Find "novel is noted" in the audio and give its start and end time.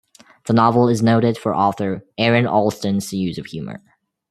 0.53-1.37